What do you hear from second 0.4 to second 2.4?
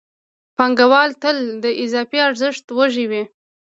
پانګوال تل د اضافي